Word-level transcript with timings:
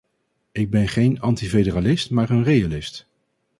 Ik 0.51 0.69
ben 0.69 0.87
geen 0.87 1.19
antifederalist 1.21 2.09
maar 2.11 2.29
een 2.29 2.43
realist. 2.43 3.07